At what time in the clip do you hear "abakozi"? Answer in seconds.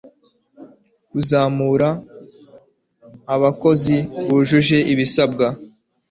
3.35-3.95